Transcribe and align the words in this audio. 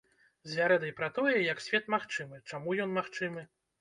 З 0.51 0.55
вярэдай 0.59 0.93
пра 1.01 1.09
тое, 1.17 1.35
як 1.51 1.61
свет 1.67 1.85
магчымы, 1.97 2.43
чаму 2.53 2.69
ён 2.87 2.97
магчымы. 2.99 3.49